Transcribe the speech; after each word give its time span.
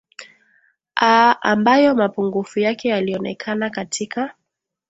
aaa 1.01 1.35
ambayo 1.41 1.95
mapungufu 1.95 2.59
yake 2.59 2.89
yalionekana 2.89 3.69
katika 3.69 4.35